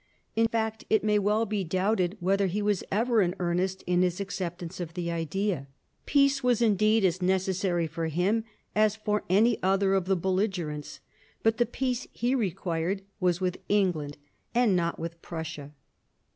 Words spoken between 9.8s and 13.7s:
of the belligerents; but the peace he required was with